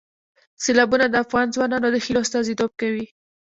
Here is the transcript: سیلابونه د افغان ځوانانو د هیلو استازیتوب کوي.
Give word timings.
سیلابونه 0.63 1.05
د 1.09 1.15
افغان 1.23 1.47
ځوانانو 1.55 1.87
د 1.93 1.95
هیلو 2.03 2.21
استازیتوب 2.25 2.71
کوي. 2.81 3.05